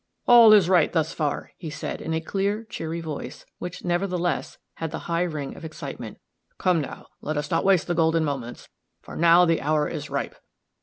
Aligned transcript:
"All 0.27 0.51
is 0.51 0.67
right 0.67 0.91
thus 0.91 1.13
far," 1.13 1.51
he 1.57 1.69
said, 1.69 2.01
in 2.01 2.11
a 2.11 2.19
clear, 2.19 2.63
cheery 2.71 3.01
voice, 3.01 3.45
which, 3.59 3.85
nevertheless, 3.85 4.57
had 4.77 4.89
the 4.89 4.97
high 5.05 5.21
ring 5.21 5.55
of 5.55 5.63
excitement. 5.63 6.17
"Come, 6.57 6.81
now, 6.81 7.05
let 7.21 7.37
us 7.37 7.51
not 7.51 7.63
waste 7.63 7.85
the 7.85 7.93
golden 7.93 8.25
moments, 8.25 8.67
for 9.03 9.15
now 9.15 9.45
the 9.45 9.61
hour 9.61 9.87
is 9.87 10.09
ripe." 10.09 10.33